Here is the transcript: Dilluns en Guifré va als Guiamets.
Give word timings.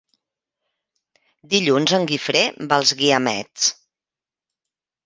Dilluns 1.53 1.93
en 1.99 2.09
Guifré 2.13 2.43
va 2.73 2.81
als 2.81 2.95
Guiamets. 3.05 3.71